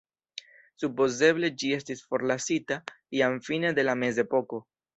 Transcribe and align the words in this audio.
Supozeble 0.83 1.51
ĝi 1.63 1.69
estis 1.77 2.01
forlasita 2.07 2.81
jam 3.21 3.39
fine 3.51 3.75
de 3.81 3.87
la 3.91 3.99
mezepoko. 4.07 4.65